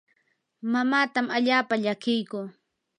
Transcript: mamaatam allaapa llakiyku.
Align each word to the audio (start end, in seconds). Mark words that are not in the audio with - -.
mamaatam 0.71 1.27
allaapa 1.37 1.75
llakiyku. 1.83 2.39